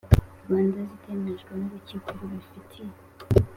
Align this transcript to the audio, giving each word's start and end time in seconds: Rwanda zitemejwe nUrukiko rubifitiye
Rwanda 0.43 0.79
zitemejwe 0.89 1.51
nUrukiko 1.59 2.09
rubifitiye 2.19 2.93